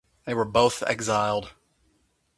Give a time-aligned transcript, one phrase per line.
[0.25, 1.51] They were both exiled.